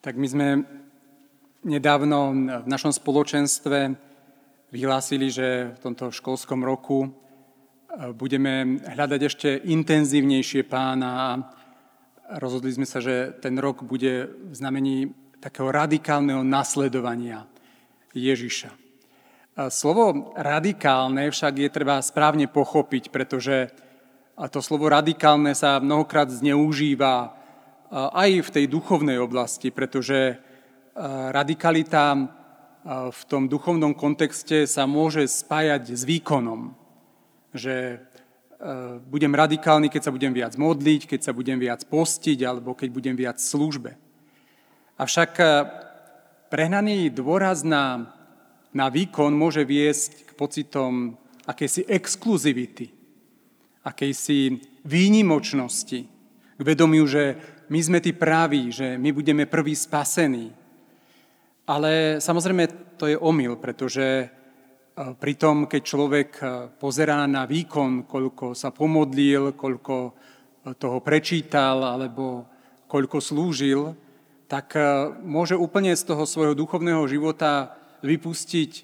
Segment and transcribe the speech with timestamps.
[0.00, 0.48] Tak my sme
[1.60, 2.32] nedávno
[2.64, 3.92] v našom spoločenstve
[4.72, 7.08] vyhlásili, že v tomto školskom roku e,
[8.16, 11.28] budeme hľadať ešte intenzívnejšie pána a
[12.40, 17.44] rozhodli sme sa, že ten rok bude v znamení takého radikálneho nasledovania
[18.16, 18.72] Ježiša.
[19.68, 23.68] Slovo radikálne však je treba správne pochopiť, pretože
[24.48, 27.39] to slovo radikálne sa mnohokrát zneužíva
[27.90, 30.38] aj v tej duchovnej oblasti, pretože
[31.34, 32.16] radikalita
[33.10, 36.72] v tom duchovnom kontexte sa môže spájať s výkonom.
[37.50, 37.98] Že
[39.10, 43.16] budem radikálny, keď sa budem viac modliť, keď sa budem viac postiť alebo keď budem
[43.18, 43.90] viac v službe.
[45.00, 45.32] Avšak
[46.52, 48.12] prehnaný dôraz na,
[48.70, 51.16] na výkon môže viesť k pocitom
[51.48, 52.92] akejsi exkluzivity,
[53.80, 56.00] akejsi výnimočnosti,
[56.56, 60.50] k vedomiu, že my sme tí praví, že my budeme prví spasení.
[61.70, 64.28] Ale samozrejme to je omyl, pretože e,
[65.14, 66.44] pri tom, keď človek e,
[66.82, 70.12] pozerá na výkon, koľko sa pomodlil, koľko e,
[70.74, 72.50] toho prečítal alebo
[72.90, 73.94] koľko slúžil,
[74.50, 74.74] tak
[75.22, 78.82] môže úplne z toho svojho duchovného života vypustiť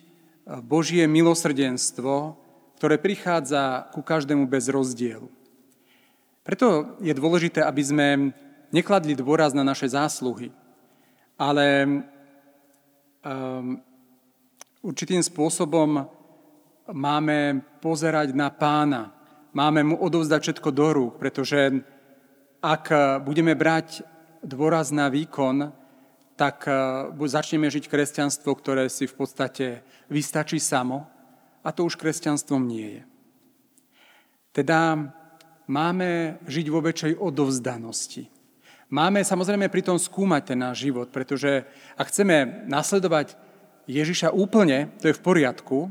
[0.63, 2.39] Božie milosrdenstvo,
[2.79, 5.27] ktoré prichádza ku každému bez rozdielu.
[6.47, 8.07] Preto je dôležité, aby sme
[8.71, 10.51] nekladli dôraz na naše zásluhy,
[11.39, 11.67] ale
[13.25, 13.79] um,
[14.83, 16.07] určitým spôsobom
[16.91, 19.11] máme pozerať na pána,
[19.51, 21.83] máme mu odovzdať všetko do rúk, pretože
[22.63, 22.85] ak
[23.23, 24.03] budeme brať
[24.43, 25.71] dôraz na výkon,
[26.37, 29.67] tak uh, začneme žiť kresťanstvo, ktoré si v podstate
[30.13, 31.09] vystačí samo
[31.65, 33.03] a to už kresťanstvom nie je.
[34.55, 34.97] Teda
[35.67, 38.36] máme žiť vo väčšej odovzdanosti.
[38.87, 41.67] Máme samozrejme pritom skúmať ten náš život, pretože
[41.99, 43.35] ak chceme nasledovať
[43.91, 45.91] Ježiša úplne, to je v poriadku,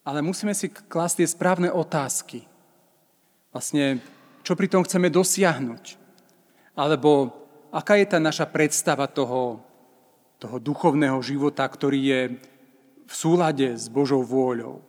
[0.00, 2.48] ale musíme si klásť tie správne otázky.
[3.52, 4.00] Vlastne,
[4.40, 6.00] čo pri tom chceme dosiahnuť?
[6.72, 7.36] Alebo
[7.68, 9.60] aká je tá naša predstava toho,
[10.40, 12.20] toho duchovného života, ktorý je
[13.04, 14.80] v súlade s Božou vôľou?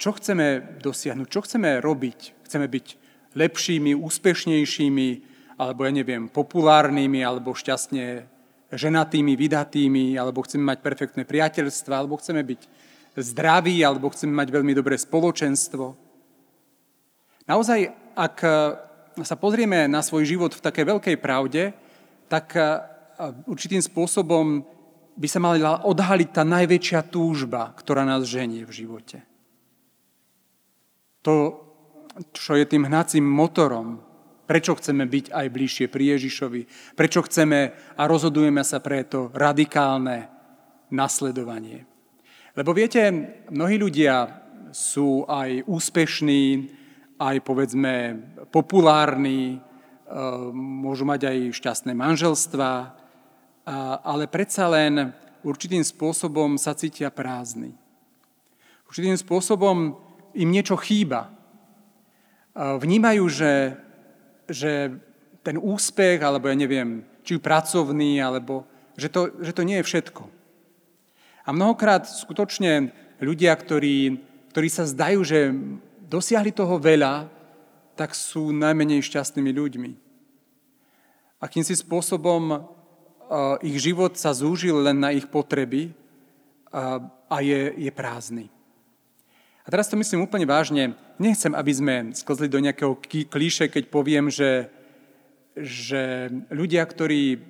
[0.00, 1.28] Čo chceme dosiahnuť?
[1.28, 2.48] Čo chceme robiť?
[2.48, 2.86] Chceme byť
[3.36, 8.26] lepšími, úspešnejšími, alebo ja neviem, populárnymi, alebo šťastne
[8.74, 12.60] ženatými, vydatými, alebo chceme mať perfektné priateľstva, alebo chceme byť
[13.14, 15.94] zdraví, alebo chceme mať veľmi dobré spoločenstvo.
[17.46, 17.80] Naozaj,
[18.18, 18.36] ak
[19.22, 21.70] sa pozrieme na svoj život v takej veľkej pravde,
[22.26, 22.58] tak
[23.46, 24.66] určitým spôsobom
[25.14, 29.22] by sa mala odhaliť tá najväčšia túžba, ktorá nás ženie v živote.
[31.22, 31.62] To,
[32.34, 34.02] čo je tým hnacím motorom
[34.44, 36.62] Prečo chceme byť aj bližšie pri Ježišovi?
[36.92, 40.28] Prečo chceme a rozhodujeme sa pre to radikálne
[40.92, 41.88] nasledovanie?
[42.52, 43.02] Lebo viete,
[43.48, 46.70] mnohí ľudia sú aj úspešní,
[47.18, 48.20] aj povedzme
[48.52, 49.58] populárni, e,
[50.54, 52.70] môžu mať aj šťastné manželstva,
[54.04, 57.72] ale predsa len určitým spôsobom sa cítia prázdni.
[58.88, 59.96] Určitým spôsobom
[60.36, 61.32] im niečo chýba.
[62.54, 63.50] Vnímajú, že
[64.48, 64.96] že
[65.44, 68.64] ten úspech, alebo ja neviem, či pracovný, alebo
[68.96, 70.22] že to, že to nie je všetko.
[71.44, 74.16] A mnohokrát skutočne ľudia, ktorí,
[74.54, 75.52] ktorí sa zdajú, že
[76.08, 77.28] dosiahli toho veľa,
[77.98, 79.90] tak sú najmenej šťastnými ľuďmi.
[81.42, 82.64] Akýmsi spôsobom
[83.60, 85.92] ich život sa zúžil len na ich potreby
[86.72, 88.53] a je, je prázdny.
[89.64, 90.92] A teraz to myslím úplne vážne.
[91.16, 93.00] Nechcem, aby sme sklzli do nejakého
[93.32, 94.68] klíše, keď poviem, že,
[95.56, 97.40] že ľudia, ktorí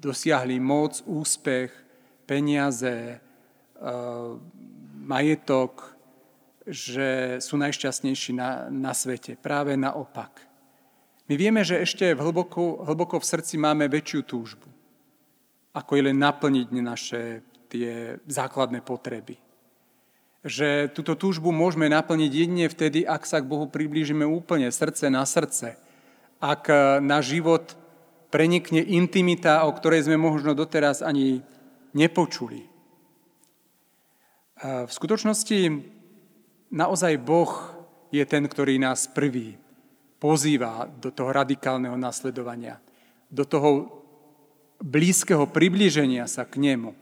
[0.00, 1.68] dosiahli moc, úspech,
[2.24, 3.20] peniaze,
[5.04, 5.92] majetok,
[6.64, 9.36] že sú najšťastnejší na, na svete.
[9.36, 10.48] Práve naopak.
[11.28, 14.68] My vieme, že ešte v hlboko, hlboko v srdci máme väčšiu túžbu,
[15.76, 19.47] ako je len naplniť naše tie základné potreby
[20.46, 25.26] že túto túžbu môžeme naplniť jedine vtedy, ak sa k Bohu priblížime úplne, srdce na
[25.26, 25.74] srdce.
[26.38, 27.74] Ak e, náš život
[28.30, 31.42] prenikne intimita, o ktorej sme možno doteraz ani
[31.90, 32.62] nepočuli.
[32.62, 32.68] E,
[34.86, 35.58] v skutočnosti
[36.70, 37.50] naozaj Boh
[38.14, 39.58] je ten, ktorý nás prvý
[40.22, 42.78] pozýva do toho radikálneho nasledovania,
[43.26, 43.90] do toho
[44.78, 46.94] blízkeho priblíženia sa k nemu.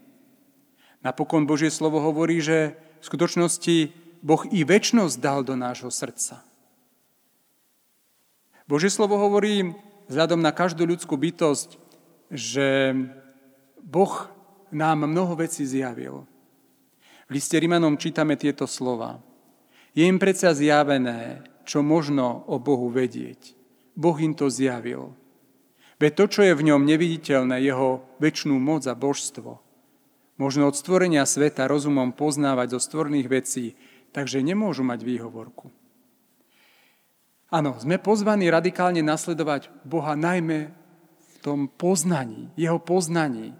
[1.05, 3.77] Napokon Božie slovo hovorí, že v skutočnosti
[4.19, 6.43] Boh i väčnosť dal do nášho srdca.
[8.67, 9.79] Božie slovo hovorí
[10.11, 11.79] vzhľadom na každú ľudskú bytosť,
[12.35, 12.99] že
[13.79, 14.27] Boh
[14.75, 16.27] nám mnoho vecí zjavil.
[17.31, 19.23] V liste Rimanom čítame tieto slova.
[19.95, 23.55] Je im predsa zjavené, čo možno o Bohu vedieť.
[23.95, 25.15] Boh im to zjavil.
[26.03, 29.63] Veď to, čo je v ňom neviditeľné, jeho väčšnú moc a božstvo,
[30.37, 33.77] možno od stvorenia sveta rozumom poznávať zo stvorných vecí,
[34.13, 35.69] takže nemôžu mať výhovorku.
[37.53, 40.73] Áno, sme pozvaní radikálne nasledovať Boha najmä
[41.21, 43.55] v tom poznaní, jeho poznaní.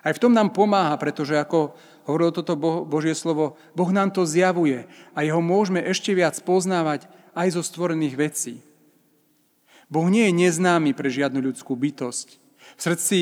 [0.00, 1.76] Aj v tom nám pomáha, pretože ako
[2.08, 2.56] hovorilo toto
[2.88, 7.04] Božie slovo, Boh nám to zjavuje a jeho môžeme ešte viac poznávať
[7.36, 8.54] aj zo stvorených vecí.
[9.92, 12.28] Boh nie je neznámy pre žiadnu ľudskú bytosť.
[12.76, 13.18] V srdci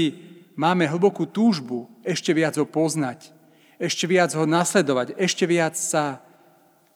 [0.57, 3.31] máme hlbokú túžbu ešte viac ho poznať,
[3.77, 6.25] ešte viac ho nasledovať, ešte viac sa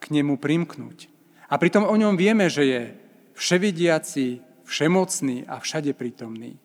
[0.00, 1.12] k nemu primknúť.
[1.52, 2.82] A pritom o ňom vieme, že je
[3.36, 6.56] vševidiaci, všemocný a všade prítomný.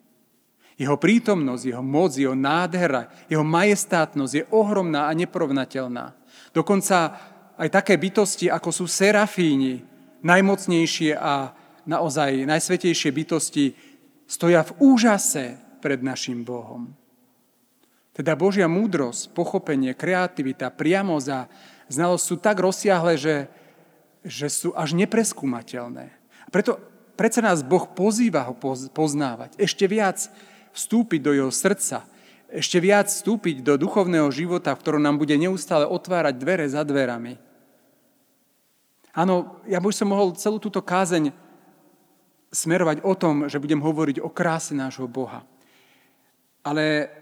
[0.75, 6.11] Jeho prítomnosť, jeho moc, jeho nádhera, jeho majestátnosť je ohromná a neprovnateľná.
[6.51, 7.15] Dokonca
[7.55, 9.87] aj také bytosti, ako sú serafíni,
[10.19, 11.55] najmocnejšie a
[11.87, 13.65] naozaj najsvetejšie bytosti
[14.27, 16.89] stoja v úžase pred našim Bohom.
[18.09, 21.45] Teda Božia múdrosť, pochopenie, kreativita, priamosť a
[21.93, 23.45] znalosť sú tak rozsiahle, že,
[24.25, 26.09] že sú až nepreskúmateľné.
[26.49, 26.81] Preto
[27.13, 28.57] predsa nás Boh pozýva ho
[28.89, 30.25] poznávať, ešte viac
[30.73, 32.01] vstúpiť do jeho srdca,
[32.49, 37.37] ešte viac vstúpiť do duchovného života, v ktorom nám bude neustále otvárať dvere za dverami.
[39.15, 41.35] Áno, ja by som mohol celú túto kázeň
[42.55, 45.43] smerovať o tom, že budem hovoriť o kráse nášho Boha.
[46.65, 47.13] Ale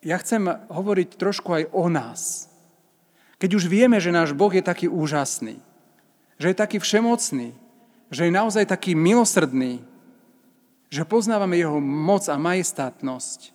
[0.00, 2.48] ja chcem hovoriť trošku aj o nás.
[3.36, 5.60] Keď už vieme, že náš Boh je taký úžasný,
[6.40, 7.52] že je taký všemocný,
[8.08, 9.84] že je naozaj taký milosrdný,
[10.88, 13.52] že poznávame jeho moc a majestátnosť,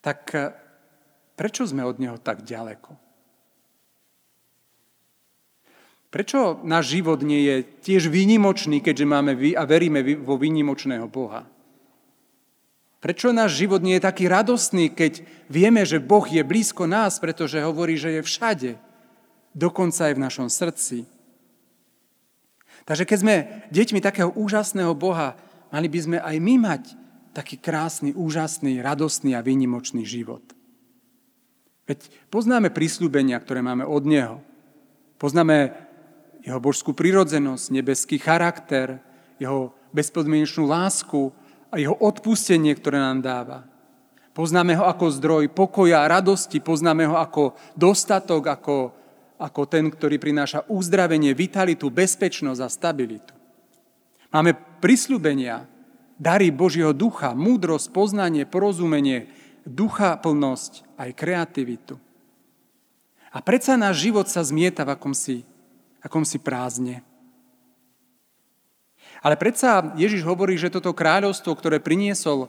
[0.00, 0.50] tak eh,
[1.36, 2.96] prečo sme od neho tak ďaleko?
[6.10, 7.56] Prečo náš život nie je
[7.86, 11.46] tiež výnimočný, keďže máme a veríme vo výnimočného Boha?
[13.00, 17.64] Prečo náš život nie je taký radostný, keď vieme, že Boh je blízko nás, pretože
[17.64, 18.70] hovorí, že je všade,
[19.56, 21.08] dokonca aj v našom srdci?
[22.84, 23.36] Takže keď sme
[23.72, 25.40] deťmi takého úžasného Boha,
[25.72, 26.82] mali by sme aj my mať
[27.32, 30.44] taký krásny, úžasný, radostný a výnimočný život.
[31.88, 34.44] Veď poznáme prísľubenia, ktoré máme od Neho.
[35.16, 35.72] Poznáme
[36.44, 39.00] jeho božskú prirodzenosť, nebeský charakter,
[39.40, 41.32] jeho bezpodmienečnú lásku
[41.70, 43.58] a jeho odpustenie, ktoré nám dáva.
[44.30, 48.76] Poznáme ho ako zdroj pokoja a radosti, poznáme ho ako dostatok, ako,
[49.38, 53.34] ako ten, ktorý prináša uzdravenie, vitalitu, bezpečnosť a stabilitu.
[54.30, 55.66] Máme prisľubenia,
[56.14, 59.26] dary Božieho ducha, múdrosť, poznanie, porozumenie,
[59.66, 61.98] ducha plnosť, aj kreativitu.
[63.30, 65.36] A predsa náš život sa zmieta v akomsi
[66.00, 67.04] akom si prázdne.
[69.20, 72.48] Ale predsa Ježiš hovorí, že toto kráľovstvo, ktoré priniesol,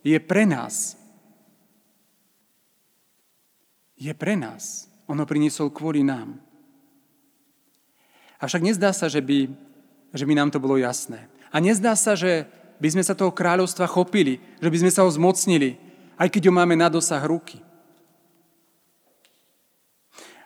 [0.00, 0.96] je pre nás.
[3.98, 4.88] Je pre nás.
[5.08, 6.40] Ono priniesol kvôli nám.
[8.40, 9.50] Avšak nezdá sa, že by,
[10.14, 11.26] že by nám to bolo jasné.
[11.52, 12.46] A nezdá sa, že
[12.78, 15.76] by sme sa toho kráľovstva chopili, že by sme sa ho zmocnili,
[16.14, 17.58] aj keď ho máme na dosah ruky.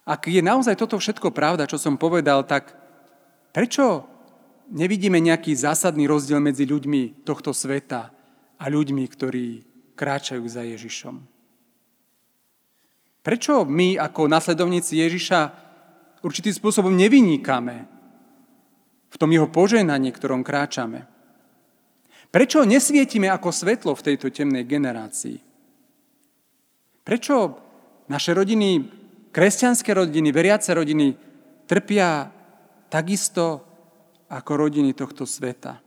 [0.02, 2.74] Ak je naozaj toto všetko pravda, čo som povedal, tak
[3.54, 4.08] prečo
[4.72, 8.10] nevidíme nejaký zásadný rozdiel medzi ľuďmi tohto sveta
[8.56, 9.46] a ľuďmi, ktorí
[9.92, 11.20] kráčajú za Ježišom?
[13.22, 15.40] Prečo my ako nasledovníci Ježiša
[16.26, 17.76] určitým spôsobom nevynikáme
[19.12, 21.06] v tom jeho poženaní, ktorom kráčame?
[22.32, 25.38] Prečo nesvietime ako svetlo v tejto temnej generácii?
[27.04, 27.34] Prečo
[28.08, 29.00] naše rodiny
[29.32, 31.16] Kresťanské rodiny, veriace rodiny
[31.64, 32.28] trpia
[32.92, 33.71] takisto
[34.32, 35.84] ako rodiny tohto sveta.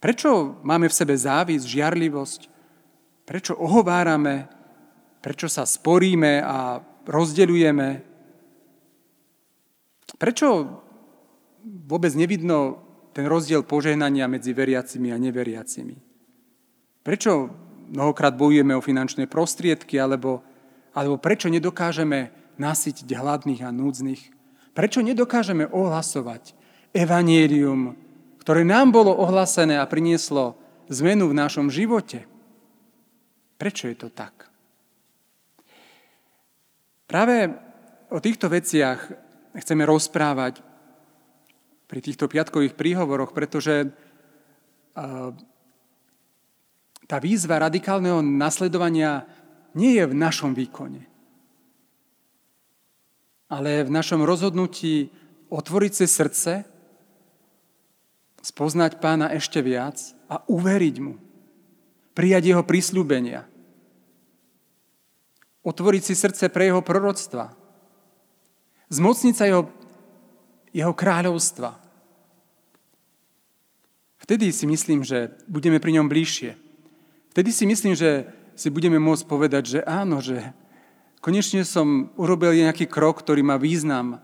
[0.00, 2.40] Prečo máme v sebe závisť, žiarlivosť?
[3.28, 4.48] Prečo ohovárame?
[5.20, 7.88] Prečo sa sporíme a rozdeľujeme?
[10.16, 10.48] Prečo
[11.84, 12.80] vôbec nevidno
[13.12, 16.00] ten rozdiel požehnania medzi veriacimi a neveriacimi?
[17.04, 17.52] Prečo
[17.92, 20.40] mnohokrát bojujeme o finančné prostriedky, alebo,
[20.96, 24.32] alebo prečo nedokážeme nasytiť hladných a núdznych?
[24.72, 26.56] Prečo nedokážeme ohlasovať
[26.90, 27.94] evanielium,
[28.42, 30.58] ktoré nám bolo ohlasené a prinieslo
[30.90, 32.26] zmenu v našom živote?
[33.60, 34.50] Prečo je to tak?
[37.06, 37.50] Práve
[38.10, 38.98] o týchto veciach
[39.58, 40.62] chceme rozprávať
[41.90, 43.90] pri týchto piatkových príhovoroch, pretože
[47.06, 49.26] tá výzva radikálneho nasledovania
[49.74, 51.06] nie je v našom výkone,
[53.50, 55.10] ale v našom rozhodnutí
[55.50, 56.52] otvoriť si srdce,
[58.40, 61.16] spoznať pána ešte viac a uveriť mu.
[62.16, 63.46] Prijať jeho prísľubenia.
[65.60, 67.52] Otvoriť si srdce pre jeho proroctva.
[68.90, 69.68] Zmocniť sa jeho,
[70.72, 71.76] jeho kráľovstva.
[74.24, 76.56] Vtedy si myslím, že budeme pri ňom bližšie.
[77.30, 78.26] Vtedy si myslím, že
[78.58, 80.52] si budeme môcť povedať, že áno, že
[81.24, 84.20] konečne som urobil nejaký krok, ktorý má význam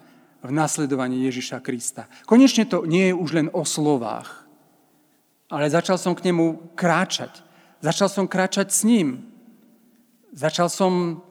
[0.47, 2.07] v nasledovaní Ježiša Krista.
[2.25, 4.47] Konečne to nie je už len o slovách,
[5.50, 7.43] ale začal som k nemu kráčať.
[7.83, 9.26] Začal som kráčať s ním.
[10.33, 11.23] Začal som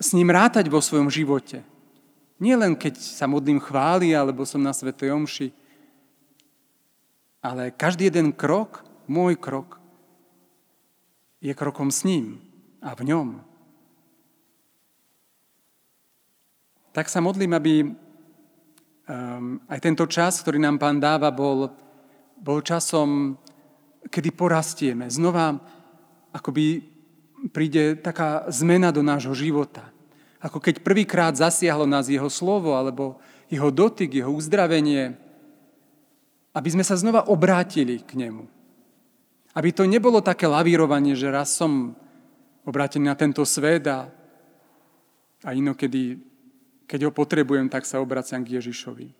[0.00, 1.62] s ním rátať vo svojom živote.
[2.40, 5.52] Nie len keď sa modlím chváli, alebo som na Svetej Omši,
[7.44, 9.80] ale každý jeden krok, môj krok,
[11.40, 12.40] je krokom s ním
[12.80, 13.28] a v ňom.
[16.92, 17.72] Tak sa modlím, aby
[19.10, 21.74] um, aj tento čas, ktorý nám Pán dáva, bol,
[22.38, 23.34] bol časom,
[24.06, 25.10] kedy porastieme.
[25.10, 25.58] Znova
[26.30, 26.86] akoby
[27.50, 29.90] príde taká zmena do nášho života.
[30.40, 33.18] Ako keď prvýkrát zasiahlo nás jeho slovo, alebo
[33.50, 35.18] jeho dotyk, jeho uzdravenie,
[36.54, 38.46] aby sme sa znova obrátili k nemu.
[39.50, 41.98] Aby to nebolo také lavírovanie, že raz som
[42.62, 44.06] obrátený na tento svet a,
[45.42, 46.29] a inokedy,
[46.90, 49.14] keď ho potrebujem, tak sa obraciam k Ježišovi.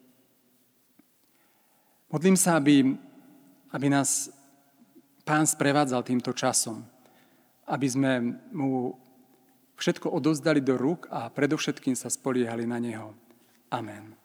[2.11, 2.99] Modlím sa, aby,
[3.71, 4.35] aby nás
[5.23, 6.83] Pán sprevádzal týmto časom,
[7.71, 8.13] aby sme
[8.51, 8.99] mu
[9.79, 13.15] všetko odozdali do rúk a predovšetkým sa spoliehali na Neho.
[13.71, 14.20] Amen.